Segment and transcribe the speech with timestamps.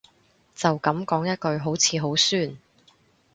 [0.55, 2.57] 就噉講一句好似好酸